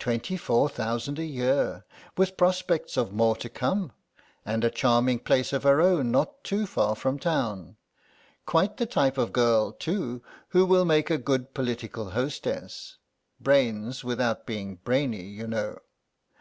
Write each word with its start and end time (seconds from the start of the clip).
Twenty 0.00 0.36
four 0.36 0.68
thousand 0.68 1.20
a 1.20 1.24
year, 1.24 1.84
with 2.16 2.36
prospects 2.36 2.96
of 2.96 3.12
more 3.12 3.36
to 3.36 3.48
come, 3.48 3.92
and 4.44 4.64
a 4.64 4.68
charming 4.68 5.20
place 5.20 5.52
of 5.52 5.62
her 5.62 5.80
own 5.80 6.10
not 6.10 6.42
too 6.42 6.66
far 6.66 6.96
from 6.96 7.20
town. 7.20 7.76
Quite 8.46 8.78
the 8.78 8.86
type 8.86 9.16
of 9.16 9.32
girl, 9.32 9.70
too, 9.70 10.24
who 10.48 10.66
will 10.66 10.84
make 10.84 11.08
a 11.08 11.18
good 11.18 11.54
political 11.54 12.10
hostess, 12.10 12.96
brains 13.38 14.02
without 14.02 14.44
being 14.44 14.74
brainy, 14.82 15.22
you 15.26 15.46
know. 15.46 15.78